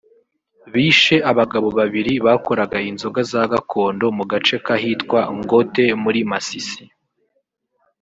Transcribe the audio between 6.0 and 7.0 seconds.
muri Masisi